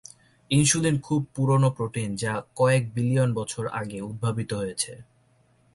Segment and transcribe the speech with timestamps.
[0.51, 4.93] Insulin খুব পুরানো protein যা কয়েক বিলিয়ন বছর আগে উদ্ভাবিত হয়েছে।